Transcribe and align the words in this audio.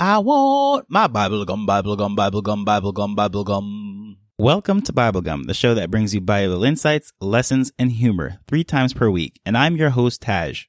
I 0.00 0.18
want 0.18 0.86
my 0.88 1.06
Bible 1.06 1.44
gum, 1.44 1.66
Bible 1.66 1.94
gum, 1.94 2.16
Bible 2.16 2.42
gum, 2.42 2.64
Bible 2.64 2.90
gum, 2.90 3.14
Bible 3.14 3.44
gum. 3.44 4.16
Welcome 4.36 4.82
to 4.82 4.92
Bible 4.92 5.20
Gum, 5.20 5.44
the 5.44 5.54
show 5.54 5.72
that 5.74 5.88
brings 5.88 6.12
you 6.12 6.20
Bible 6.20 6.64
insights, 6.64 7.12
lessons, 7.20 7.70
and 7.78 7.92
humor 7.92 8.40
three 8.48 8.64
times 8.64 8.92
per 8.92 9.08
week. 9.08 9.38
And 9.46 9.56
I'm 9.56 9.76
your 9.76 9.90
host, 9.90 10.22
Taj. 10.22 10.64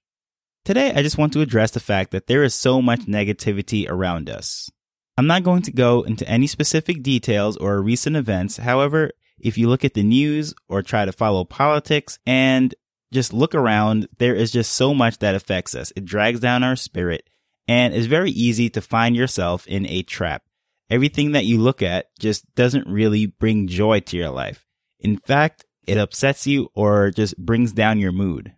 Today, 0.63 0.93
I 0.93 1.01
just 1.01 1.17
want 1.17 1.33
to 1.33 1.41
address 1.41 1.71
the 1.71 1.79
fact 1.79 2.11
that 2.11 2.27
there 2.27 2.43
is 2.43 2.53
so 2.53 2.83
much 2.83 3.07
negativity 3.07 3.89
around 3.89 4.29
us. 4.29 4.69
I'm 5.17 5.25
not 5.25 5.41
going 5.41 5.63
to 5.63 5.71
go 5.71 6.03
into 6.03 6.29
any 6.29 6.45
specific 6.45 7.01
details 7.01 7.57
or 7.57 7.81
recent 7.81 8.15
events. 8.15 8.57
However, 8.57 9.09
if 9.39 9.57
you 9.57 9.69
look 9.69 9.83
at 9.83 9.95
the 9.95 10.03
news 10.03 10.53
or 10.69 10.83
try 10.83 11.03
to 11.03 11.11
follow 11.11 11.45
politics 11.45 12.19
and 12.27 12.75
just 13.11 13.33
look 13.33 13.55
around, 13.55 14.07
there 14.19 14.35
is 14.35 14.51
just 14.51 14.73
so 14.73 14.93
much 14.93 15.17
that 15.17 15.33
affects 15.33 15.73
us. 15.73 15.91
It 15.95 16.05
drags 16.05 16.39
down 16.39 16.63
our 16.63 16.75
spirit 16.75 17.27
and 17.67 17.93
it's 17.93 18.05
very 18.05 18.31
easy 18.31 18.69
to 18.71 18.81
find 18.81 19.15
yourself 19.15 19.65
in 19.67 19.85
a 19.87 20.03
trap. 20.03 20.43
Everything 20.89 21.31
that 21.31 21.45
you 21.45 21.59
look 21.59 21.81
at 21.81 22.07
just 22.19 22.53
doesn't 22.55 22.87
really 22.87 23.25
bring 23.25 23.67
joy 23.67 23.99
to 24.01 24.17
your 24.17 24.29
life. 24.29 24.65
In 24.99 25.17
fact, 25.17 25.65
it 25.87 25.97
upsets 25.97 26.45
you 26.45 26.69
or 26.73 27.11
just 27.11 27.37
brings 27.37 27.71
down 27.71 27.99
your 27.99 28.11
mood. 28.11 28.53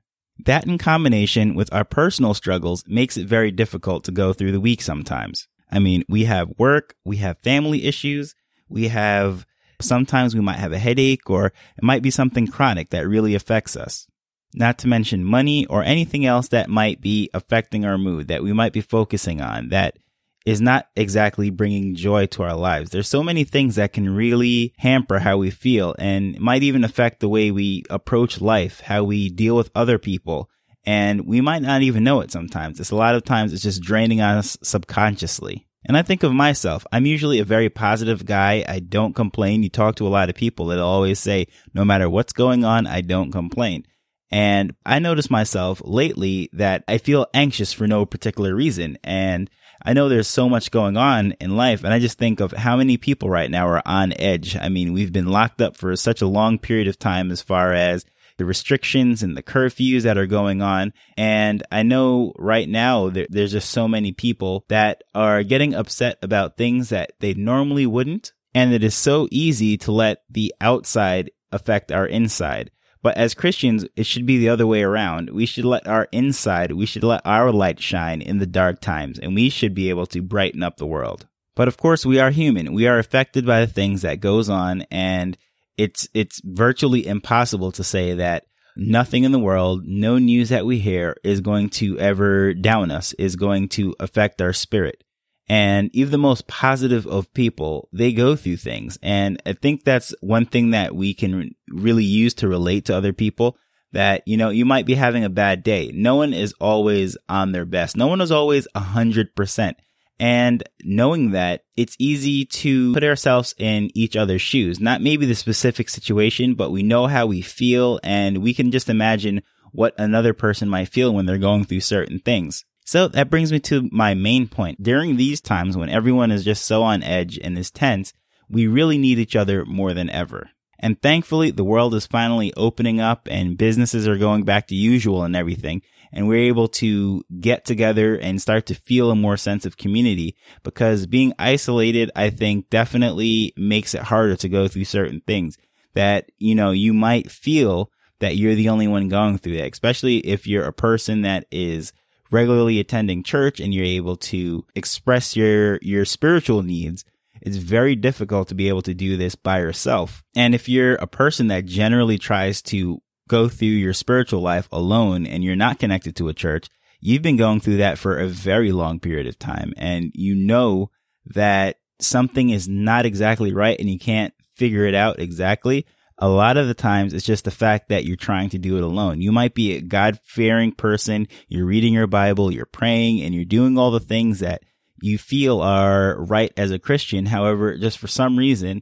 That 0.45 0.67
in 0.67 0.77
combination 0.77 1.55
with 1.55 1.73
our 1.73 1.85
personal 1.85 2.33
struggles 2.33 2.83
makes 2.87 3.17
it 3.17 3.27
very 3.27 3.51
difficult 3.51 4.03
to 4.05 4.11
go 4.11 4.33
through 4.33 4.51
the 4.51 4.61
week 4.61 4.81
sometimes. 4.81 5.47
I 5.71 5.79
mean, 5.79 6.03
we 6.07 6.25
have 6.25 6.53
work, 6.57 6.95
we 7.03 7.17
have 7.17 7.39
family 7.39 7.85
issues, 7.85 8.35
we 8.69 8.89
have 8.89 9.45
sometimes 9.81 10.35
we 10.35 10.41
might 10.41 10.59
have 10.59 10.73
a 10.73 10.79
headache 10.79 11.29
or 11.29 11.47
it 11.47 11.83
might 11.83 12.01
be 12.01 12.11
something 12.11 12.47
chronic 12.47 12.89
that 12.89 13.07
really 13.07 13.35
affects 13.35 13.75
us 13.75 14.07
not 14.53 14.77
to 14.79 14.87
mention 14.87 15.23
money 15.23 15.65
or 15.67 15.83
anything 15.83 16.25
else 16.25 16.47
that 16.49 16.69
might 16.69 17.01
be 17.01 17.29
affecting 17.33 17.85
our 17.85 17.97
mood 17.97 18.27
that 18.27 18.43
we 18.43 18.53
might 18.53 18.73
be 18.73 18.81
focusing 18.81 19.41
on 19.41 19.69
that 19.69 19.97
is 20.45 20.61
not 20.61 20.87
exactly 20.95 21.49
bringing 21.49 21.93
joy 21.93 22.25
to 22.25 22.41
our 22.41 22.55
lives. 22.55 22.89
There's 22.89 23.09
so 23.09 23.21
many 23.21 23.43
things 23.43 23.75
that 23.75 23.91
can 23.91 24.09
really 24.15 24.73
hamper 24.77 25.19
how 25.19 25.37
we 25.37 25.51
feel 25.51 25.93
and 25.99 26.39
might 26.39 26.63
even 26.63 26.85
affect 26.85 27.19
the 27.19 27.27
way 27.27 27.51
we 27.51 27.83
approach 27.89 28.39
life, 28.39 28.79
how 28.79 29.03
we 29.03 29.29
deal 29.29 29.57
with 29.57 29.69
other 29.75 29.97
people. 29.97 30.49
And 30.85 31.27
we 31.27 31.41
might 31.41 31.63
not 31.63 31.81
even 31.81 32.05
know 32.05 32.21
it 32.21 32.31
sometimes. 32.31 32.79
It's 32.79 32.91
a 32.91 32.95
lot 32.95 33.15
of 33.15 33.25
times 33.25 33.51
it's 33.51 33.63
just 33.63 33.81
draining 33.81 34.21
on 34.21 34.37
us 34.37 34.57
subconsciously. 34.63 35.67
And 35.83 35.97
I 35.97 36.01
think 36.01 36.23
of 36.23 36.31
myself, 36.31 36.85
I'm 36.93 37.05
usually 37.05 37.39
a 37.39 37.45
very 37.45 37.69
positive 37.69 38.25
guy. 38.25 38.63
I 38.65 38.79
don't 38.79 39.13
complain. 39.13 39.63
You 39.63 39.69
talk 39.69 39.95
to 39.97 40.07
a 40.07 40.09
lot 40.09 40.29
of 40.29 40.35
people 40.35 40.67
that'll 40.67 40.87
always 40.87 41.19
say, 41.19 41.47
no 41.73 41.83
matter 41.83 42.09
what's 42.09 42.31
going 42.31 42.63
on, 42.63 42.87
I 42.87 43.01
don't 43.01 43.33
complain. 43.33 43.85
And 44.29 44.75
I 44.85 44.99
noticed 44.99 45.31
myself 45.31 45.81
lately 45.83 46.49
that 46.53 46.83
I 46.87 46.97
feel 46.97 47.27
anxious 47.33 47.71
for 47.73 47.87
no 47.87 48.05
particular 48.05 48.53
reason. 48.53 48.97
And 49.03 49.49
I 49.83 49.93
know 49.93 50.09
there's 50.09 50.27
so 50.27 50.49
much 50.49 50.71
going 50.71 50.97
on 50.97 51.33
in 51.33 51.55
life. 51.55 51.83
And 51.83 51.93
I 51.93 51.99
just 51.99 52.17
think 52.17 52.39
of 52.39 52.51
how 52.51 52.75
many 52.75 52.97
people 52.97 53.29
right 53.29 53.49
now 53.49 53.67
are 53.67 53.81
on 53.85 54.13
edge. 54.19 54.57
I 54.57 54.69
mean, 54.69 54.93
we've 54.93 55.13
been 55.13 55.27
locked 55.27 55.61
up 55.61 55.77
for 55.77 55.95
such 55.95 56.21
a 56.21 56.27
long 56.27 56.57
period 56.57 56.87
of 56.87 56.99
time 56.99 57.31
as 57.31 57.41
far 57.41 57.73
as 57.73 58.05
the 58.37 58.45
restrictions 58.45 59.23
and 59.23 59.35
the 59.35 59.43
curfews 59.43 60.03
that 60.03 60.17
are 60.17 60.27
going 60.27 60.61
on. 60.61 60.93
And 61.17 61.63
I 61.71 61.83
know 61.83 62.33
right 62.37 62.67
now 62.69 63.09
there, 63.09 63.27
there's 63.29 63.51
just 63.51 63.69
so 63.69 63.87
many 63.87 64.11
people 64.11 64.65
that 64.69 65.03
are 65.15 65.43
getting 65.43 65.73
upset 65.73 66.17
about 66.21 66.57
things 66.57 66.89
that 66.89 67.13
they 67.19 67.33
normally 67.33 67.85
wouldn't. 67.85 68.33
And 68.53 68.73
it 68.73 68.83
is 68.83 68.95
so 68.95 69.27
easy 69.31 69.77
to 69.77 69.91
let 69.91 70.23
the 70.29 70.53
outside 70.61 71.31
affect 71.51 71.91
our 71.91 72.05
inside. 72.05 72.71
But 73.01 73.17
as 73.17 73.33
Christians, 73.33 73.85
it 73.95 74.05
should 74.05 74.25
be 74.25 74.37
the 74.37 74.49
other 74.49 74.67
way 74.67 74.81
around. 74.83 75.29
We 75.29 75.45
should 75.45 75.65
let 75.65 75.87
our 75.87 76.07
inside, 76.11 76.71
we 76.71 76.85
should 76.85 77.03
let 77.03 77.21
our 77.25 77.51
light 77.51 77.79
shine 77.79 78.21
in 78.21 78.39
the 78.39 78.45
dark 78.45 78.81
times, 78.81 79.19
and 79.19 79.35
we 79.35 79.49
should 79.49 79.73
be 79.73 79.89
able 79.89 80.07
to 80.07 80.21
brighten 80.21 80.63
up 80.63 80.77
the 80.77 80.85
world. 80.85 81.27
But 81.55 81.67
of 81.67 81.77
course, 81.77 82.05
we 82.05 82.19
are 82.19 82.29
human. 82.29 82.73
We 82.73 82.87
are 82.87 82.99
affected 82.99 83.45
by 83.45 83.61
the 83.61 83.71
things 83.71 84.03
that 84.03 84.19
goes 84.19 84.49
on, 84.49 84.83
and 84.91 85.37
it's 85.77 86.07
it's 86.13 86.41
virtually 86.43 87.05
impossible 87.05 87.71
to 87.73 87.83
say 87.83 88.13
that 88.13 88.45
nothing 88.75 89.23
in 89.23 89.31
the 89.31 89.39
world, 89.39 89.83
no 89.85 90.17
news 90.17 90.49
that 90.49 90.65
we 90.65 90.79
hear 90.79 91.17
is 91.23 91.41
going 91.41 91.69
to 91.69 91.97
ever 91.99 92.53
down 92.53 92.91
us, 92.91 93.13
is 93.13 93.35
going 93.35 93.69
to 93.69 93.95
affect 93.99 94.41
our 94.41 94.53
spirit. 94.53 95.03
And 95.49 95.89
even 95.93 96.11
the 96.11 96.17
most 96.17 96.47
positive 96.47 97.07
of 97.07 97.33
people, 97.33 97.87
they 97.93 98.11
go 98.11 98.35
through 98.35 98.57
things. 98.57 98.99
And 99.01 99.41
I 99.45 99.53
think 99.53 99.83
that's 99.83 100.13
one 100.19 100.45
thing 100.45 100.71
that 100.71 100.95
we 100.95 101.13
can 101.13 101.55
really 101.69 102.03
use 102.03 102.33
to 102.35 102.49
relate 102.49 102.85
to 102.85 102.95
other 102.95 103.13
people 103.13 103.57
that, 103.93 104.23
you 104.25 104.35
know, 104.35 104.49
you 104.49 104.65
might 104.65 104.85
be 104.85 104.95
having 104.95 105.23
a 105.23 105.29
bad 105.29 105.63
day. 105.63 105.91
No 105.93 106.15
one 106.15 106.33
is 106.33 106.53
always 106.59 107.17
on 107.29 107.53
their 107.53 107.65
best. 107.65 107.95
No 107.95 108.07
one 108.07 108.19
is 108.19 108.31
always 108.31 108.67
a 108.75 108.81
hundred 108.81 109.35
percent. 109.35 109.77
And 110.19 110.63
knowing 110.83 111.31
that 111.31 111.63
it's 111.75 111.95
easy 111.99 112.43
to 112.45 112.93
put 112.93 113.03
ourselves 113.03 113.53
in 113.57 113.91
each 113.95 114.15
other's 114.17 114.41
shoes, 114.41 114.79
not 114.79 115.01
maybe 115.01 115.25
the 115.25 115.35
specific 115.35 115.89
situation, 115.89 116.55
but 116.55 116.71
we 116.71 116.83
know 116.83 117.07
how 117.07 117.27
we 117.27 117.41
feel 117.41 117.99
and 118.03 118.39
we 118.39 118.53
can 118.53 118.71
just 118.71 118.89
imagine 118.89 119.43
what 119.71 119.93
another 119.99 120.33
person 120.33 120.69
might 120.69 120.89
feel 120.89 121.13
when 121.13 121.25
they're 121.25 121.37
going 121.37 121.65
through 121.65 121.81
certain 121.81 122.19
things. 122.19 122.65
So 122.87 123.09
that 123.09 123.29
brings 123.29 123.51
me 123.51 123.59
to 123.59 123.89
my 123.91 124.13
main 124.13 124.47
point. 124.47 124.81
During 124.81 125.17
these 125.17 125.41
times 125.41 125.75
when 125.75 125.89
everyone 125.89 126.31
is 126.31 126.45
just 126.45 126.63
so 126.63 126.83
on 126.83 127.03
edge 127.03 127.37
and 127.37 127.57
is 127.57 127.69
tense, 127.69 128.13
we 128.47 128.65
really 128.65 128.97
need 128.97 129.19
each 129.19 129.35
other 129.35 129.65
more 129.65 129.93
than 129.93 130.09
ever. 130.09 130.51
And 130.79 131.01
thankfully, 131.01 131.51
the 131.51 131.65
world 131.65 131.93
is 131.95 132.07
finally 132.07 132.53
opening 132.55 133.01
up 133.01 133.27
and 133.29 133.57
businesses 133.57 134.07
are 134.07 134.17
going 134.17 134.45
back 134.45 134.67
to 134.67 134.75
usual 134.75 135.23
and 135.23 135.35
everything. 135.35 135.81
And 136.13 136.29
we're 136.29 136.47
able 136.47 136.69
to 136.69 137.23
get 137.41 137.65
together 137.65 138.15
and 138.15 138.41
start 138.41 138.65
to 138.67 138.73
feel 138.73 139.11
a 139.11 139.17
more 139.17 139.35
sense 139.35 139.65
of 139.65 139.75
community 139.75 140.37
because 140.63 141.07
being 141.07 141.33
isolated, 141.37 142.09
I 142.15 142.29
think 142.29 142.69
definitely 142.69 143.51
makes 143.57 143.95
it 143.95 144.03
harder 144.03 144.37
to 144.37 144.47
go 144.47 144.69
through 144.69 144.85
certain 144.85 145.19
things 145.27 145.57
that, 145.93 146.31
you 146.37 146.55
know, 146.55 146.71
you 146.71 146.93
might 146.93 147.29
feel 147.29 147.91
that 148.19 148.37
you're 148.37 148.55
the 148.55 148.69
only 148.69 148.87
one 148.87 149.09
going 149.09 149.39
through 149.39 149.57
that, 149.57 149.73
especially 149.73 150.19
if 150.19 150.47
you're 150.47 150.65
a 150.65 150.71
person 150.71 151.23
that 151.23 151.47
is 151.51 151.91
regularly 152.31 152.79
attending 152.79 153.23
church 153.23 153.59
and 153.59 153.73
you're 153.73 153.85
able 153.85 154.15
to 154.17 154.65
express 154.75 155.35
your, 155.35 155.79
your 155.81 156.05
spiritual 156.05 156.63
needs, 156.63 157.05
it's 157.41 157.57
very 157.57 157.95
difficult 157.95 158.47
to 158.49 158.55
be 158.55 158.67
able 158.67 158.81
to 158.81 158.93
do 158.93 159.17
this 159.17 159.35
by 159.35 159.59
yourself. 159.59 160.23
And 160.35 160.55
if 160.55 160.67
you're 160.67 160.95
a 160.95 161.07
person 161.07 161.47
that 161.47 161.65
generally 161.65 162.17
tries 162.17 162.61
to 162.63 163.01
go 163.27 163.47
through 163.47 163.67
your 163.67 163.93
spiritual 163.93 164.41
life 164.41 164.67
alone 164.71 165.27
and 165.27 165.43
you're 165.43 165.55
not 165.55 165.79
connected 165.79 166.15
to 166.15 166.29
a 166.29 166.33
church, 166.33 166.67
you've 166.99 167.21
been 167.21 167.37
going 167.37 167.59
through 167.59 167.77
that 167.77 167.97
for 167.97 168.17
a 168.17 168.27
very 168.27 168.71
long 168.71 168.99
period 168.99 169.27
of 169.27 169.37
time 169.37 169.73
and 169.77 170.11
you 170.15 170.35
know 170.35 170.89
that 171.25 171.77
something 171.99 172.49
is 172.49 172.67
not 172.67 173.05
exactly 173.05 173.53
right 173.53 173.79
and 173.79 173.89
you 173.89 173.99
can't 173.99 174.33
figure 174.55 174.85
it 174.85 174.95
out 174.95 175.19
exactly 175.19 175.85
a 176.19 176.27
lot 176.27 176.57
of 176.57 176.67
the 176.67 176.73
times 176.73 177.13
it's 177.13 177.25
just 177.25 177.45
the 177.45 177.51
fact 177.51 177.89
that 177.89 178.05
you're 178.05 178.15
trying 178.15 178.49
to 178.49 178.57
do 178.57 178.77
it 178.77 178.83
alone. 178.83 179.21
You 179.21 179.31
might 179.31 179.53
be 179.53 179.75
a 179.75 179.81
God 179.81 180.19
fearing 180.23 180.71
person. 180.71 181.27
You're 181.47 181.65
reading 181.65 181.93
your 181.93 182.07
Bible, 182.07 182.51
you're 182.51 182.65
praying 182.65 183.21
and 183.21 183.35
you're 183.35 183.45
doing 183.45 183.77
all 183.77 183.91
the 183.91 183.99
things 183.99 184.39
that 184.39 184.63
you 185.01 185.17
feel 185.17 185.61
are 185.61 186.19
right 186.23 186.51
as 186.57 186.71
a 186.71 186.79
Christian. 186.79 187.27
However, 187.27 187.77
just 187.77 187.99
for 187.99 188.07
some 188.07 188.37
reason, 188.37 188.81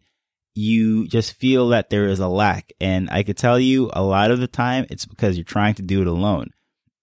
you 0.53 1.07
just 1.07 1.33
feel 1.33 1.69
that 1.69 1.89
there 1.89 2.05
is 2.05 2.19
a 2.19 2.27
lack. 2.27 2.71
And 2.79 3.09
I 3.11 3.23
could 3.23 3.37
tell 3.37 3.59
you 3.59 3.89
a 3.93 4.01
lot 4.01 4.31
of 4.31 4.39
the 4.39 4.47
time 4.47 4.85
it's 4.89 5.05
because 5.05 5.35
you're 5.35 5.43
trying 5.43 5.73
to 5.75 5.81
do 5.81 6.01
it 6.01 6.07
alone. 6.07 6.51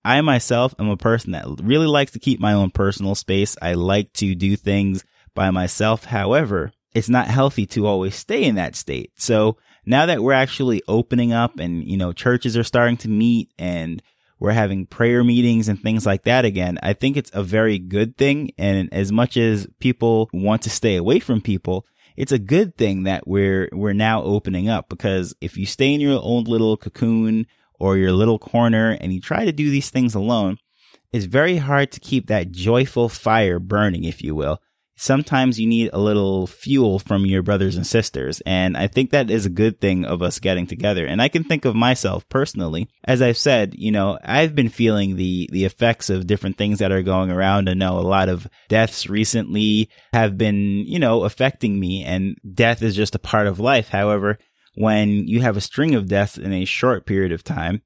I 0.05 0.21
myself 0.23 0.75
am 0.79 0.89
a 0.89 0.97
person 0.97 1.33
that 1.33 1.45
really 1.63 1.87
likes 1.87 2.13
to 2.13 2.19
keep 2.19 2.41
my 2.41 2.55
own 2.55 2.71
personal 2.71 3.15
space. 3.15 3.57
I 3.61 3.75
like 3.75 4.13
to 4.15 4.35
do 4.35 4.57
things 4.57 5.05
by 5.35 5.51
myself. 5.51 6.07
However, 6.07 6.73
it's 6.95 7.09
not 7.09 7.29
healthy 7.29 7.67
to 7.67 7.87
always 7.87 8.17
stay 8.17 8.45
in 8.45 8.57
that 8.57 8.75
state. 8.75 9.13
So 9.17 9.59
now 9.85 10.07
that 10.07 10.23
we're 10.23 10.33
actually 10.33 10.83
opening 10.87 11.33
up 11.33 11.59
and, 11.59 11.85
you 11.85 11.97
know, 11.97 12.13
churches 12.13 12.57
are 12.57 12.65
starting 12.65 12.97
to 12.99 13.09
meet 13.09 13.51
and 13.59 14.03
we're 14.39 14.53
having 14.53 14.87
prayer 14.87 15.23
meetings 15.25 15.69
and 15.69 15.81
things 15.81 16.07
like 16.07 16.25
that 16.25 16.45
again, 16.45 16.79
I 16.83 16.93
think 16.93 17.17
it's 17.17 17.31
a 17.35 17.43
very 17.43 17.79
good 17.79 18.17
thing. 18.17 18.53
And 18.59 18.93
as 18.93 19.13
much 19.13 19.37
as 19.37 19.67
people 19.79 20.29
want 20.33 20.63
to 20.63 20.71
stay 20.71 20.97
away 20.97 21.21
from 21.21 21.41
people, 21.41 21.87
it's 22.17 22.33
a 22.33 22.39
good 22.39 22.77
thing 22.77 23.05
that 23.05 23.27
we're, 23.27 23.69
we're 23.73 23.93
now 23.93 24.23
opening 24.23 24.69
up 24.69 24.89
because 24.89 25.35
if 25.41 25.57
you 25.57 25.67
stay 25.67 25.95
in 25.95 26.01
your 26.01 26.21
own 26.23 26.45
little 26.45 26.77
cocoon 26.77 27.47
or 27.79 27.97
your 27.97 28.13
little 28.13 28.39
corner 28.39 28.97
and 29.01 29.13
you 29.13 29.21
try 29.21 29.45
to 29.45 29.53
do 29.53 29.71
these 29.71 29.91
things 29.91 30.15
alone, 30.15 30.59
it's 31.13 31.25
very 31.27 31.59
hard 31.59 31.91
to 31.93 32.01
keep 32.01 32.27
that 32.27 32.53
joyful 32.53 33.09
fire 33.09 33.59
burning, 33.59 34.05
if 34.05 34.23
you 34.23 34.35
will 34.35 34.61
sometimes 35.03 35.59
you 35.59 35.67
need 35.67 35.91
a 35.93 35.99
little 35.99 36.47
fuel 36.47 37.01
from 37.01 37.27
your 37.27 37.43
brothers 37.43 37.75
and 37.75 37.85
sisters. 37.85 38.41
And 38.47 38.77
I 38.77 38.87
think 38.87 39.11
that 39.11 39.31
is 39.31 39.45
a 39.45 39.51
good 39.51 39.81
thing 39.81 40.05
of 40.05 40.23
us 40.23 40.39
getting 40.39 40.65
together. 40.65 41.05
And 41.05 41.21
I 41.21 41.27
can 41.27 41.43
think 41.43 41.65
of 41.65 41.75
myself 41.75 42.29
personally. 42.29 42.89
As 43.03 43.21
I've 43.21 43.37
said, 43.37 43.75
you 43.77 43.91
know, 43.91 44.17
I've 44.23 44.55
been 44.55 44.69
feeling 44.69 45.17
the, 45.17 45.51
the 45.51 45.65
effects 45.65 46.09
of 46.09 46.29
different 46.29 46.57
things 46.57 46.79
that 46.79 46.93
are 46.93 47.03
going 47.03 47.33
around. 47.33 47.69
I 47.69 47.75
know 47.75 47.99
a 47.99 48.01
lot 48.01 48.29
of 48.29 48.47
deaths 48.69 49.09
recently 49.09 49.91
have 50.13 50.39
been, 50.39 50.87
you 50.87 51.01
know, 51.01 51.25
affecting 51.25 51.81
me 51.81 52.05
and 52.05 52.37
death 52.55 52.81
is 52.81 52.95
just 52.95 53.17
a 53.17 53.19
part 53.19 53.49
of 53.49 53.59
life. 53.59 53.89
However, 53.89 54.39
when 54.77 55.27
you 55.27 55.41
have 55.41 55.57
a 55.57 55.61
string 55.61 55.97
of 55.97 56.07
deaths 56.07 56.39
in 56.39 56.53
a 56.53 56.65
short 56.65 57.07
period 57.07 57.33
of 57.33 57.43
time, 57.43 57.83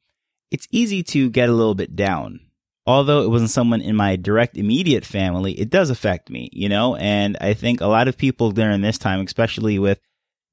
it's 0.51 0.69
easy 0.71 1.03
to 1.03 1.31
get 1.31 1.49
a 1.49 1.55
little 1.55 1.75
bit 1.75 1.97
down. 1.97 2.41
Although 2.87 3.23
it 3.23 3.31
wasn't 3.31 3.51
someone 3.51 3.81
in 3.81 3.97
my 3.97 4.17
direct 4.17 4.57
immediate 4.57 5.05
family, 5.05 5.53
it 5.53 5.71
does 5.71 5.91
affect 5.91 6.31
me, 6.31 6.49
you 6.53 6.69
know? 6.69 6.97
And 6.97 7.37
I 7.41 7.55
think 7.55 7.81
a 7.81 7.87
lot 7.87 8.09
of 8.09 8.17
people 8.17 8.53
during 8.53 8.81
this 8.81 8.99
time, 8.99 9.21
especially 9.21 9.79
with 9.79 10.01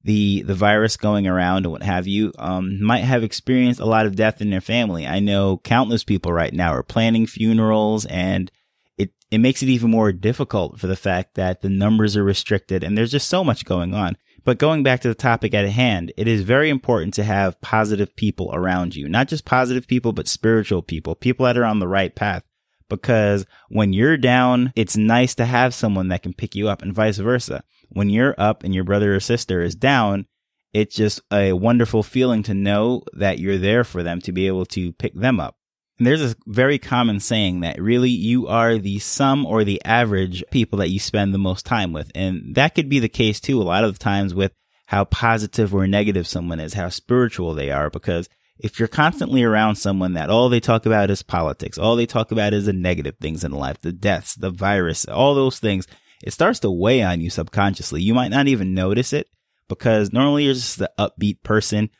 the 0.02 0.42
the 0.42 0.54
virus 0.54 0.98
going 0.98 1.26
around 1.26 1.64
and 1.64 1.72
what 1.72 1.82
have 1.82 2.06
you, 2.06 2.32
um, 2.38 2.82
might 2.82 3.04
have 3.04 3.22
experienced 3.22 3.80
a 3.80 3.86
lot 3.86 4.04
of 4.04 4.16
death 4.16 4.40
in 4.42 4.50
their 4.50 4.60
family. 4.60 5.06
I 5.06 5.18
know 5.20 5.58
countless 5.64 6.04
people 6.04 6.32
right 6.32 6.52
now 6.52 6.74
are 6.74 6.82
planning 6.82 7.26
funerals 7.26 8.04
and 8.06 8.50
it, 8.98 9.12
it 9.30 9.38
makes 9.38 9.62
it 9.62 9.70
even 9.70 9.90
more 9.90 10.12
difficult 10.12 10.78
for 10.78 10.88
the 10.88 10.96
fact 10.96 11.36
that 11.36 11.62
the 11.62 11.70
numbers 11.70 12.16
are 12.16 12.24
restricted 12.24 12.84
and 12.84 12.98
there's 12.98 13.12
just 13.12 13.28
so 13.28 13.42
much 13.42 13.64
going 13.64 13.94
on. 13.94 14.18
But 14.44 14.58
going 14.58 14.82
back 14.82 15.00
to 15.00 15.08
the 15.08 15.14
topic 15.14 15.54
at 15.54 15.68
hand, 15.68 16.12
it 16.18 16.28
is 16.28 16.42
very 16.42 16.68
important 16.68 17.14
to 17.14 17.24
have 17.24 17.60
positive 17.62 18.14
people 18.14 18.50
around 18.52 18.94
you, 18.94 19.08
not 19.08 19.28
just 19.28 19.46
positive 19.46 19.86
people, 19.86 20.12
but 20.12 20.28
spiritual 20.28 20.82
people, 20.82 21.14
people 21.14 21.46
that 21.46 21.56
are 21.56 21.64
on 21.64 21.78
the 21.78 21.88
right 21.88 22.14
path. 22.14 22.44
Because 22.90 23.46
when 23.70 23.94
you're 23.94 24.18
down, 24.18 24.72
it's 24.76 24.96
nice 24.96 25.34
to 25.36 25.46
have 25.46 25.72
someone 25.72 26.08
that 26.08 26.22
can 26.22 26.34
pick 26.34 26.54
you 26.54 26.68
up 26.68 26.82
and 26.82 26.92
vice 26.92 27.16
versa. 27.16 27.64
When 27.88 28.10
you're 28.10 28.34
up 28.36 28.62
and 28.62 28.74
your 28.74 28.84
brother 28.84 29.14
or 29.14 29.20
sister 29.20 29.62
is 29.62 29.74
down, 29.74 30.26
it's 30.74 30.94
just 30.94 31.22
a 31.32 31.54
wonderful 31.54 32.02
feeling 32.02 32.42
to 32.42 32.52
know 32.52 33.02
that 33.14 33.38
you're 33.38 33.56
there 33.56 33.84
for 33.84 34.02
them 34.02 34.20
to 34.22 34.32
be 34.32 34.46
able 34.46 34.66
to 34.66 34.92
pick 34.92 35.14
them 35.14 35.40
up. 35.40 35.56
And 35.98 36.06
there's 36.06 36.32
a 36.32 36.34
very 36.46 36.78
common 36.78 37.20
saying 37.20 37.60
that 37.60 37.80
really 37.80 38.10
you 38.10 38.48
are 38.48 38.78
the 38.78 38.98
sum 38.98 39.46
or 39.46 39.62
the 39.62 39.80
average 39.84 40.42
people 40.50 40.78
that 40.78 40.90
you 40.90 40.98
spend 40.98 41.32
the 41.32 41.38
most 41.38 41.64
time 41.64 41.92
with. 41.92 42.10
And 42.14 42.54
that 42.56 42.74
could 42.74 42.88
be 42.88 42.98
the 42.98 43.08
case 43.08 43.40
too, 43.40 43.60
a 43.60 43.64
lot 43.64 43.84
of 43.84 43.98
times 43.98 44.34
with 44.34 44.52
how 44.86 45.04
positive 45.04 45.74
or 45.74 45.86
negative 45.86 46.26
someone 46.26 46.60
is, 46.60 46.74
how 46.74 46.88
spiritual 46.88 47.54
they 47.54 47.70
are, 47.70 47.90
because 47.90 48.28
if 48.58 48.78
you're 48.78 48.88
constantly 48.88 49.42
around 49.42 49.76
someone 49.76 50.14
that 50.14 50.30
all 50.30 50.48
they 50.48 50.60
talk 50.60 50.86
about 50.86 51.10
is 51.10 51.22
politics, 51.22 51.78
all 51.78 51.96
they 51.96 52.06
talk 52.06 52.30
about 52.30 52.54
is 52.54 52.66
the 52.66 52.72
negative 52.72 53.16
things 53.20 53.44
in 53.44 53.52
life, 53.52 53.80
the 53.80 53.92
deaths, 53.92 54.34
the 54.34 54.50
virus, 54.50 55.06
all 55.06 55.34
those 55.34 55.58
things, 55.58 55.86
it 56.22 56.32
starts 56.32 56.60
to 56.60 56.70
weigh 56.70 57.02
on 57.02 57.20
you 57.20 57.30
subconsciously. 57.30 58.02
You 58.02 58.14
might 58.14 58.30
not 58.30 58.48
even 58.48 58.74
notice 58.74 59.12
it 59.12 59.28
because 59.68 60.12
normally 60.12 60.44
you're 60.44 60.54
just 60.54 60.78
the 60.78 60.90
upbeat 60.98 61.42
person 61.42 61.90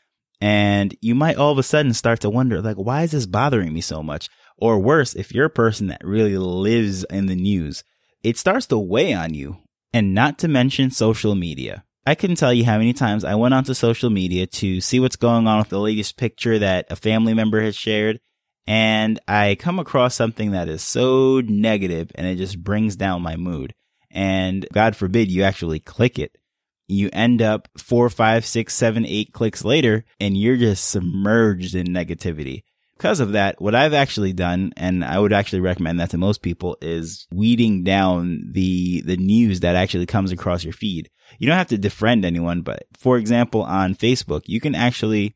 and 0.44 0.94
you 1.00 1.14
might 1.14 1.38
all 1.38 1.52
of 1.52 1.56
a 1.56 1.62
sudden 1.62 1.94
start 1.94 2.20
to 2.20 2.28
wonder, 2.28 2.60
like, 2.60 2.76
why 2.76 3.04
is 3.04 3.12
this 3.12 3.24
bothering 3.24 3.72
me 3.72 3.80
so 3.80 4.02
much? 4.02 4.28
Or 4.58 4.78
worse, 4.78 5.14
if 5.14 5.32
you're 5.32 5.46
a 5.46 5.50
person 5.50 5.86
that 5.86 6.04
really 6.04 6.36
lives 6.36 7.02
in 7.04 7.24
the 7.24 7.34
news, 7.34 7.82
it 8.22 8.36
starts 8.36 8.66
to 8.66 8.76
weigh 8.78 9.14
on 9.14 9.32
you. 9.32 9.56
And 9.94 10.12
not 10.12 10.38
to 10.40 10.48
mention 10.48 10.90
social 10.90 11.34
media. 11.34 11.82
I 12.06 12.14
couldn't 12.14 12.36
tell 12.36 12.52
you 12.52 12.66
how 12.66 12.76
many 12.76 12.92
times 12.92 13.24
I 13.24 13.36
went 13.36 13.54
onto 13.54 13.72
social 13.72 14.10
media 14.10 14.46
to 14.46 14.82
see 14.82 15.00
what's 15.00 15.16
going 15.16 15.46
on 15.46 15.60
with 15.60 15.70
the 15.70 15.80
latest 15.80 16.18
picture 16.18 16.58
that 16.58 16.88
a 16.90 16.96
family 16.96 17.32
member 17.32 17.62
has 17.62 17.74
shared. 17.74 18.20
And 18.66 19.18
I 19.26 19.56
come 19.58 19.78
across 19.78 20.14
something 20.14 20.50
that 20.50 20.68
is 20.68 20.82
so 20.82 21.40
negative 21.40 22.12
and 22.16 22.26
it 22.26 22.36
just 22.36 22.62
brings 22.62 22.96
down 22.96 23.22
my 23.22 23.36
mood. 23.36 23.72
And 24.10 24.66
God 24.74 24.94
forbid 24.94 25.30
you 25.30 25.42
actually 25.42 25.80
click 25.80 26.18
it 26.18 26.36
you 26.86 27.10
end 27.12 27.40
up 27.40 27.68
four, 27.78 28.10
five, 28.10 28.44
six, 28.44 28.74
seven, 28.74 29.06
eight 29.06 29.32
clicks 29.32 29.64
later, 29.64 30.04
and 30.20 30.36
you're 30.36 30.56
just 30.56 30.88
submerged 30.88 31.74
in 31.74 31.86
negativity. 31.86 32.62
Because 32.96 33.20
of 33.20 33.32
that, 33.32 33.60
what 33.60 33.74
I've 33.74 33.94
actually 33.94 34.32
done, 34.32 34.72
and 34.76 35.04
I 35.04 35.18
would 35.18 35.32
actually 35.32 35.60
recommend 35.60 35.98
that 35.98 36.10
to 36.10 36.18
most 36.18 36.42
people, 36.42 36.76
is 36.80 37.26
weeding 37.32 37.82
down 37.82 38.50
the 38.52 39.02
the 39.02 39.16
news 39.16 39.60
that 39.60 39.74
actually 39.74 40.06
comes 40.06 40.30
across 40.30 40.62
your 40.62 40.72
feed. 40.72 41.10
You 41.38 41.48
don't 41.48 41.56
have 41.58 41.68
to 41.68 41.78
defriend 41.78 42.24
anyone, 42.24 42.62
but 42.62 42.84
for 42.96 43.18
example, 43.18 43.62
on 43.62 43.94
Facebook, 43.94 44.42
you 44.46 44.60
can 44.60 44.74
actually 44.74 45.34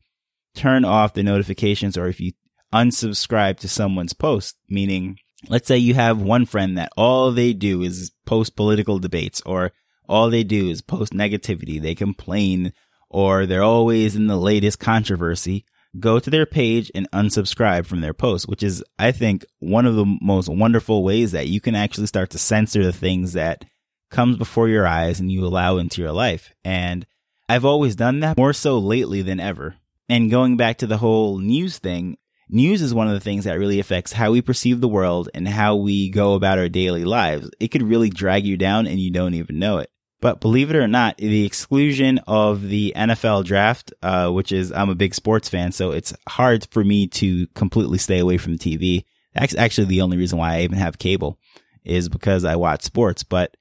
turn 0.55 0.85
off 0.85 1.13
the 1.13 1.23
notifications, 1.23 1.97
or 1.97 2.07
if 2.07 2.19
you 2.19 2.31
unsubscribe 2.73 3.59
to 3.59 3.67
someone's 3.67 4.13
post, 4.13 4.55
meaning, 4.69 5.17
let's 5.49 5.67
say 5.67 5.77
you 5.77 5.95
have 5.95 6.21
one 6.21 6.45
friend 6.45 6.77
that 6.77 6.91
all 6.95 7.31
they 7.31 7.53
do 7.53 7.81
is 7.81 8.11
post 8.25 8.55
political 8.55 8.99
debates 8.99 9.41
or 9.45 9.71
all 10.09 10.29
they 10.29 10.43
do 10.43 10.69
is 10.69 10.81
post 10.81 11.13
negativity. 11.13 11.79
They 11.81 11.95
complain 11.95 12.73
or 13.09 13.45
they're 13.45 13.63
always 13.63 14.15
in 14.15 14.27
the 14.27 14.37
latest 14.37 14.79
controversy. 14.79 15.65
Go 15.99 16.19
to 16.19 16.29
their 16.29 16.45
page 16.45 16.91
and 16.93 17.09
unsubscribe 17.11 17.85
from 17.85 18.01
their 18.01 18.13
post, 18.13 18.47
which 18.47 18.61
is, 18.61 18.83
I 18.99 19.11
think, 19.11 19.45
one 19.59 19.85
of 19.85 19.95
the 19.95 20.05
most 20.21 20.49
wonderful 20.49 21.03
ways 21.03 21.31
that 21.31 21.47
you 21.47 21.61
can 21.61 21.75
actually 21.75 22.07
start 22.07 22.31
to 22.31 22.37
censor 22.37 22.83
the 22.83 22.93
things 22.93 23.33
that 23.33 23.65
comes 24.11 24.37
before 24.37 24.67
your 24.67 24.85
eyes 24.85 25.19
and 25.19 25.31
you 25.31 25.45
allow 25.45 25.77
into 25.77 26.01
your 26.01 26.11
life. 26.11 26.53
And 26.63 27.05
I've 27.47 27.65
always 27.65 27.95
done 27.95 28.19
that 28.19 28.37
more 28.37 28.53
so 28.53 28.77
lately 28.77 29.21
than 29.21 29.39
ever. 29.39 29.75
And 30.07 30.31
going 30.31 30.57
back 30.57 30.77
to 30.79 30.87
the 30.87 30.97
whole 30.97 31.39
news 31.39 31.79
thing, 31.79 32.17
news 32.49 32.81
is 32.81 32.93
one 32.93 33.07
of 33.07 33.13
the 33.13 33.19
things 33.19 33.45
that 33.45 33.59
really 33.59 33.79
affects 33.79 34.13
how 34.13 34.31
we 34.31 34.41
perceive 34.41 34.81
the 34.81 34.87
world 34.87 35.29
and 35.33 35.47
how 35.47 35.75
we 35.75 36.09
go 36.09 36.33
about 36.33 36.59
our 36.59 36.69
daily 36.69 37.05
lives. 37.05 37.49
It 37.59 37.69
could 37.69 37.83
really 37.83 38.09
drag 38.09 38.45
you 38.45 38.57
down 38.57 38.85
and 38.85 38.99
you 38.99 39.11
don't 39.11 39.35
even 39.35 39.57
know 39.59 39.79
it. 39.79 39.89
But 40.21 40.41
believe 40.41 40.69
it 40.69 40.75
or 40.75 40.87
not, 40.87 41.17
the 41.17 41.45
exclusion 41.45 42.19
of 42.27 42.67
the 42.67 42.93
NFL 42.95 43.45
draft, 43.45 43.93
uh, 44.03 44.29
which 44.29 44.51
is, 44.51 44.71
I'm 44.71 44.89
a 44.89 44.95
big 44.95 45.15
sports 45.15 45.47
fan, 45.47 45.71
so 45.71 45.91
it's 45.91 46.13
hard 46.27 46.67
for 46.71 46.83
me 46.83 47.07
to 47.07 47.47
completely 47.55 47.97
stay 47.97 48.19
away 48.19 48.37
from 48.37 48.57
TV. 48.57 49.05
That's 49.33 49.55
actually 49.55 49.87
the 49.87 50.01
only 50.01 50.17
reason 50.17 50.37
why 50.37 50.55
I 50.55 50.61
even 50.61 50.77
have 50.77 50.97
cable 50.97 51.39
is 51.85 52.09
because 52.09 52.43
I 52.43 52.57
watch 52.57 52.83
sports. 52.83 53.23
But 53.23 53.55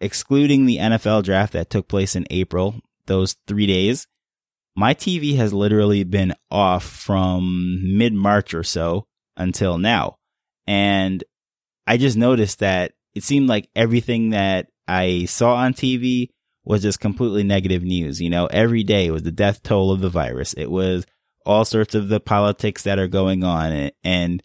excluding 0.00 0.66
the 0.66 0.78
NFL 0.78 1.22
draft 1.22 1.52
that 1.52 1.70
took 1.70 1.86
place 1.86 2.16
in 2.16 2.26
April, 2.30 2.80
those 3.06 3.36
three 3.46 3.66
days, 3.66 4.08
my 4.74 4.94
TV 4.94 5.36
has 5.36 5.52
literally 5.52 6.04
been 6.04 6.34
off 6.50 6.84
from 6.84 7.96
mid 7.96 8.14
March 8.14 8.54
or 8.54 8.64
so 8.64 9.06
until 9.36 9.78
now. 9.78 10.16
And 10.66 11.22
I 11.86 11.96
just 11.96 12.16
noticed 12.16 12.60
that 12.60 12.92
it 13.14 13.22
seemed 13.24 13.48
like 13.48 13.68
everything 13.74 14.30
that 14.30 14.68
I 14.90 15.26
saw 15.26 15.54
on 15.54 15.72
TV 15.72 16.30
was 16.64 16.82
just 16.82 16.98
completely 16.98 17.44
negative 17.44 17.84
news. 17.84 18.20
You 18.20 18.28
know, 18.28 18.46
every 18.46 18.82
day 18.82 19.10
was 19.10 19.22
the 19.22 19.30
death 19.30 19.62
toll 19.62 19.92
of 19.92 20.00
the 20.00 20.10
virus. 20.10 20.52
It 20.54 20.70
was 20.70 21.06
all 21.46 21.64
sorts 21.64 21.94
of 21.94 22.08
the 22.08 22.18
politics 22.18 22.82
that 22.82 22.98
are 22.98 23.08
going 23.08 23.44
on. 23.44 23.92
And 24.02 24.42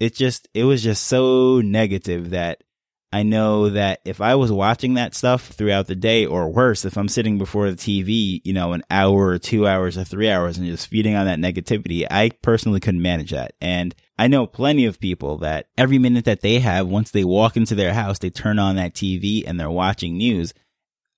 it 0.00 0.14
just, 0.14 0.48
it 0.54 0.64
was 0.64 0.82
just 0.82 1.04
so 1.04 1.60
negative 1.60 2.30
that 2.30 2.64
I 3.12 3.22
know 3.22 3.68
that 3.68 4.00
if 4.06 4.22
I 4.22 4.34
was 4.36 4.50
watching 4.50 4.94
that 4.94 5.14
stuff 5.14 5.48
throughout 5.48 5.86
the 5.86 5.94
day, 5.94 6.24
or 6.24 6.48
worse, 6.48 6.86
if 6.86 6.96
I'm 6.96 7.08
sitting 7.08 7.36
before 7.36 7.70
the 7.70 7.76
TV, 7.76 8.40
you 8.44 8.54
know, 8.54 8.72
an 8.72 8.82
hour 8.90 9.26
or 9.26 9.38
two 9.38 9.66
hours 9.66 9.98
or 9.98 10.04
three 10.04 10.30
hours 10.30 10.56
and 10.56 10.66
just 10.66 10.86
feeding 10.86 11.14
on 11.14 11.26
that 11.26 11.38
negativity, 11.38 12.06
I 12.10 12.30
personally 12.40 12.80
couldn't 12.80 13.02
manage 13.02 13.32
that. 13.32 13.52
And 13.60 13.94
I 14.18 14.28
know 14.28 14.46
plenty 14.46 14.84
of 14.84 15.00
people 15.00 15.38
that 15.38 15.66
every 15.76 15.98
minute 15.98 16.24
that 16.26 16.42
they 16.42 16.58
have, 16.60 16.86
once 16.86 17.10
they 17.10 17.24
walk 17.24 17.56
into 17.56 17.74
their 17.74 17.94
house, 17.94 18.18
they 18.18 18.30
turn 18.30 18.58
on 18.58 18.76
that 18.76 18.94
TV 18.94 19.42
and 19.46 19.58
they're 19.58 19.70
watching 19.70 20.16
news. 20.16 20.52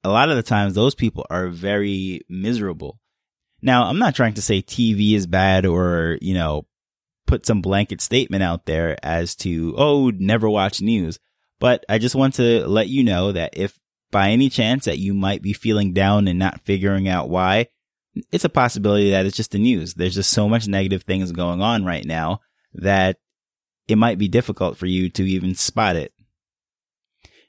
A 0.04 0.08
lot 0.08 0.28
of 0.28 0.36
the 0.36 0.42
times 0.42 0.74
those 0.74 0.94
people 0.94 1.26
are 1.30 1.48
very 1.48 2.20
miserable. 2.28 3.00
Now, 3.62 3.84
I'm 3.84 3.98
not 3.98 4.14
trying 4.14 4.34
to 4.34 4.42
say 4.42 4.62
TV 4.62 5.14
is 5.14 5.26
bad 5.26 5.66
or, 5.66 6.18
you 6.20 6.34
know, 6.34 6.66
put 7.26 7.46
some 7.46 7.62
blanket 7.62 8.00
statement 8.00 8.42
out 8.42 8.66
there 8.66 8.98
as 9.02 9.34
to, 9.36 9.74
oh, 9.76 10.10
never 10.10 10.48
watch 10.48 10.82
news. 10.82 11.18
But 11.58 11.84
I 11.88 11.98
just 11.98 12.14
want 12.14 12.34
to 12.34 12.66
let 12.66 12.88
you 12.88 13.02
know 13.02 13.32
that 13.32 13.56
if 13.56 13.80
by 14.10 14.30
any 14.30 14.50
chance 14.50 14.84
that 14.84 14.98
you 14.98 15.14
might 15.14 15.42
be 15.42 15.52
feeling 15.52 15.92
down 15.92 16.28
and 16.28 16.38
not 16.38 16.60
figuring 16.60 17.08
out 17.08 17.30
why, 17.30 17.68
it's 18.30 18.44
a 18.44 18.50
possibility 18.50 19.10
that 19.10 19.26
it's 19.26 19.36
just 19.36 19.52
the 19.52 19.58
news. 19.58 19.94
There's 19.94 20.14
just 20.14 20.30
so 20.30 20.48
much 20.48 20.68
negative 20.68 21.02
things 21.02 21.32
going 21.32 21.60
on 21.62 21.84
right 21.84 22.04
now 22.04 22.40
that 22.74 23.18
it 23.88 23.96
might 23.96 24.18
be 24.18 24.28
difficult 24.28 24.76
for 24.76 24.86
you 24.86 25.08
to 25.10 25.24
even 25.24 25.54
spot 25.54 25.96
it. 25.96 26.12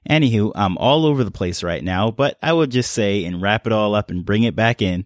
Anywho, 0.09 0.51
I'm 0.55 0.77
all 0.77 1.05
over 1.05 1.23
the 1.23 1.31
place 1.31 1.63
right 1.63 1.83
now, 1.83 2.11
but 2.11 2.37
I 2.41 2.53
would 2.53 2.69
just 2.69 2.91
say 2.91 3.25
and 3.25 3.41
wrap 3.41 3.65
it 3.65 3.73
all 3.73 3.95
up 3.95 4.11
and 4.11 4.25
bring 4.25 4.43
it 4.43 4.55
back 4.55 4.81
in. 4.81 5.05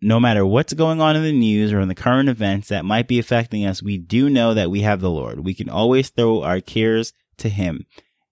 No 0.00 0.18
matter 0.18 0.44
what's 0.44 0.74
going 0.74 1.00
on 1.00 1.16
in 1.16 1.22
the 1.22 1.32
news 1.32 1.72
or 1.72 1.80
in 1.80 1.88
the 1.88 1.94
current 1.94 2.28
events 2.28 2.68
that 2.68 2.84
might 2.84 3.08
be 3.08 3.18
affecting 3.18 3.64
us, 3.64 3.82
we 3.82 3.96
do 3.96 4.28
know 4.28 4.52
that 4.52 4.70
we 4.70 4.82
have 4.82 5.00
the 5.00 5.10
Lord. 5.10 5.44
We 5.44 5.54
can 5.54 5.70
always 5.70 6.10
throw 6.10 6.42
our 6.42 6.60
cares 6.60 7.12
to 7.38 7.48
Him. 7.48 7.86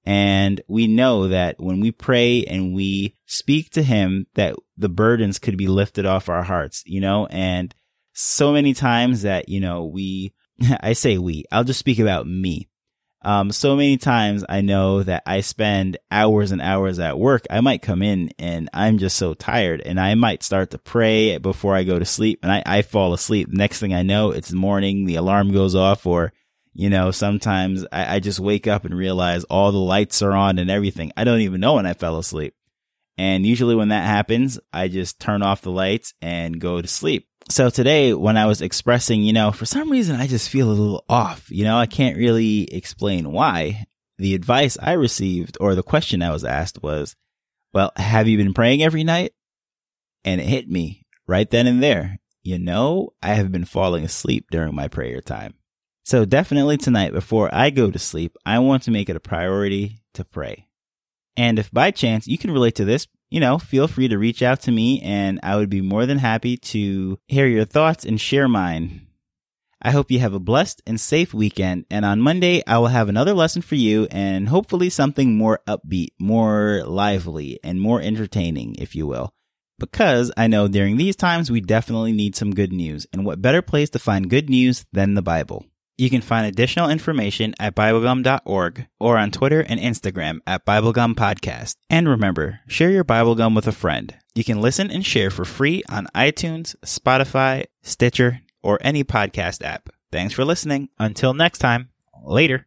And 0.04 0.60
we 0.66 0.88
know 0.88 1.28
that 1.28 1.56
when 1.58 1.80
we 1.80 1.92
pray 1.92 2.44
and 2.44 2.74
we 2.74 3.16
speak 3.26 3.70
to 3.70 3.82
him, 3.82 4.26
that 4.34 4.56
the 4.76 4.88
burdens 4.88 5.38
could 5.38 5.56
be 5.56 5.68
lifted 5.68 6.06
off 6.06 6.28
our 6.28 6.42
hearts, 6.42 6.82
you 6.86 7.00
know, 7.00 7.26
and 7.26 7.72
so 8.12 8.52
many 8.52 8.74
times 8.74 9.22
that, 9.22 9.48
you 9.48 9.60
know, 9.60 9.84
we, 9.84 10.34
I 10.80 10.92
say 10.92 11.18
we, 11.18 11.44
I'll 11.50 11.64
just 11.64 11.78
speak 11.78 11.98
about 11.98 12.26
me. 12.26 12.68
Um, 13.24 13.52
so 13.52 13.76
many 13.76 13.98
times 13.98 14.44
I 14.48 14.62
know 14.62 15.04
that 15.04 15.22
I 15.26 15.42
spend 15.42 15.96
hours 16.10 16.50
and 16.50 16.60
hours 16.60 16.98
at 16.98 17.18
work. 17.18 17.46
I 17.48 17.60
might 17.60 17.80
come 17.80 18.02
in 18.02 18.32
and 18.38 18.68
I'm 18.74 18.98
just 18.98 19.16
so 19.16 19.32
tired 19.34 19.80
and 19.80 20.00
I 20.00 20.16
might 20.16 20.42
start 20.42 20.72
to 20.72 20.78
pray 20.78 21.38
before 21.38 21.76
I 21.76 21.84
go 21.84 22.00
to 22.00 22.04
sleep 22.04 22.40
and 22.42 22.50
I, 22.50 22.62
I 22.66 22.82
fall 22.82 23.12
asleep. 23.12 23.48
Next 23.52 23.78
thing 23.78 23.94
I 23.94 24.02
know, 24.02 24.32
it's 24.32 24.52
morning, 24.52 25.04
the 25.04 25.14
alarm 25.14 25.52
goes 25.52 25.76
off 25.76 26.04
or 26.04 26.32
you 26.74 26.88
know, 26.88 27.10
sometimes 27.10 27.84
I, 27.92 28.16
I, 28.16 28.18
just 28.18 28.40
wake 28.40 28.66
up 28.66 28.86
and 28.86 28.96
realize 28.96 29.44
all 29.44 29.72
the 29.72 29.78
lights 29.78 30.22
are 30.22 30.32
on 30.32 30.58
and 30.58 30.70
everything. 30.70 31.12
I 31.16 31.24
don't 31.24 31.40
even 31.40 31.60
know 31.60 31.74
when 31.74 31.84
I 31.84 31.92
fell 31.92 32.18
asleep. 32.18 32.54
And 33.18 33.44
usually 33.44 33.74
when 33.74 33.88
that 33.88 34.06
happens, 34.06 34.58
I 34.72 34.88
just 34.88 35.20
turn 35.20 35.42
off 35.42 35.60
the 35.60 35.70
lights 35.70 36.14
and 36.22 36.58
go 36.58 36.80
to 36.80 36.88
sleep. 36.88 37.28
So 37.52 37.68
today, 37.68 38.14
when 38.14 38.38
I 38.38 38.46
was 38.46 38.62
expressing, 38.62 39.22
you 39.22 39.34
know, 39.34 39.52
for 39.52 39.66
some 39.66 39.90
reason, 39.90 40.16
I 40.16 40.26
just 40.26 40.48
feel 40.48 40.68
a 40.68 40.72
little 40.72 41.04
off. 41.06 41.50
You 41.50 41.64
know, 41.64 41.76
I 41.76 41.84
can't 41.84 42.16
really 42.16 42.62
explain 42.72 43.30
why. 43.30 43.84
The 44.16 44.34
advice 44.34 44.78
I 44.80 44.92
received 44.92 45.58
or 45.60 45.74
the 45.74 45.82
question 45.82 46.22
I 46.22 46.30
was 46.30 46.44
asked 46.44 46.82
was, 46.82 47.14
well, 47.74 47.92
have 47.96 48.26
you 48.26 48.38
been 48.38 48.54
praying 48.54 48.82
every 48.82 49.04
night? 49.04 49.34
And 50.24 50.40
it 50.40 50.46
hit 50.46 50.66
me 50.66 51.04
right 51.26 51.50
then 51.50 51.66
and 51.66 51.82
there. 51.82 52.20
You 52.42 52.58
know, 52.58 53.10
I 53.22 53.34
have 53.34 53.52
been 53.52 53.66
falling 53.66 54.02
asleep 54.02 54.46
during 54.50 54.74
my 54.74 54.88
prayer 54.88 55.20
time. 55.20 55.52
So 56.04 56.24
definitely 56.24 56.78
tonight, 56.78 57.12
before 57.12 57.54
I 57.54 57.68
go 57.68 57.90
to 57.90 57.98
sleep, 57.98 58.34
I 58.46 58.60
want 58.60 58.84
to 58.84 58.90
make 58.90 59.10
it 59.10 59.16
a 59.16 59.20
priority 59.20 60.00
to 60.14 60.24
pray. 60.24 60.68
And 61.36 61.58
if 61.58 61.70
by 61.70 61.90
chance 61.90 62.26
you 62.26 62.38
can 62.38 62.50
relate 62.50 62.76
to 62.76 62.86
this, 62.86 63.08
you 63.32 63.40
know, 63.40 63.58
feel 63.58 63.88
free 63.88 64.08
to 64.08 64.18
reach 64.18 64.42
out 64.42 64.60
to 64.60 64.70
me 64.70 65.00
and 65.00 65.40
I 65.42 65.56
would 65.56 65.70
be 65.70 65.80
more 65.80 66.04
than 66.04 66.18
happy 66.18 66.58
to 66.58 67.18
hear 67.28 67.46
your 67.46 67.64
thoughts 67.64 68.04
and 68.04 68.20
share 68.20 68.46
mine. 68.46 69.06
I 69.80 69.90
hope 69.90 70.10
you 70.10 70.18
have 70.18 70.34
a 70.34 70.38
blessed 70.38 70.82
and 70.86 71.00
safe 71.00 71.32
weekend. 71.32 71.86
And 71.90 72.04
on 72.04 72.20
Monday, 72.20 72.62
I 72.66 72.76
will 72.76 72.88
have 72.88 73.08
another 73.08 73.32
lesson 73.32 73.62
for 73.62 73.74
you 73.74 74.06
and 74.10 74.50
hopefully 74.50 74.90
something 74.90 75.34
more 75.34 75.60
upbeat, 75.66 76.10
more 76.20 76.84
lively, 76.86 77.58
and 77.64 77.80
more 77.80 78.02
entertaining, 78.02 78.76
if 78.78 78.94
you 78.94 79.06
will. 79.06 79.32
Because 79.78 80.30
I 80.36 80.46
know 80.46 80.68
during 80.68 80.98
these 80.98 81.16
times, 81.16 81.50
we 81.50 81.62
definitely 81.62 82.12
need 82.12 82.36
some 82.36 82.54
good 82.54 82.72
news. 82.72 83.06
And 83.14 83.24
what 83.24 83.40
better 83.40 83.62
place 83.62 83.88
to 83.90 83.98
find 83.98 84.28
good 84.28 84.50
news 84.50 84.84
than 84.92 85.14
the 85.14 85.22
Bible? 85.22 85.64
You 85.96 86.10
can 86.10 86.20
find 86.20 86.46
additional 86.46 86.90
information 86.90 87.54
at 87.58 87.74
BibleGum.org 87.74 88.86
or 88.98 89.18
on 89.18 89.30
Twitter 89.30 89.60
and 89.60 89.78
Instagram 89.78 90.40
at 90.46 90.66
BibleGum 90.66 91.14
Podcast. 91.14 91.76
And 91.90 92.08
remember, 92.08 92.60
share 92.66 92.90
your 92.90 93.04
BibleGum 93.04 93.54
with 93.54 93.66
a 93.66 93.72
friend. 93.72 94.14
You 94.34 94.44
can 94.44 94.60
listen 94.60 94.90
and 94.90 95.04
share 95.04 95.30
for 95.30 95.44
free 95.44 95.82
on 95.88 96.08
iTunes, 96.14 96.74
Spotify, 96.84 97.64
Stitcher, 97.82 98.40
or 98.62 98.78
any 98.80 99.04
podcast 99.04 99.62
app. 99.62 99.90
Thanks 100.10 100.34
for 100.34 100.44
listening. 100.44 100.88
Until 100.98 101.34
next 101.34 101.58
time, 101.58 101.90
later. 102.24 102.60